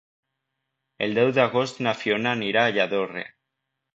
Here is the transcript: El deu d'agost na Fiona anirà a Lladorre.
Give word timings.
El 1.07 1.13
deu 1.19 1.33
d'agost 1.35 1.83
na 1.87 1.93
Fiona 2.01 2.33
anirà 2.39 2.65
a 2.69 2.75
Lladorre. 2.79 3.25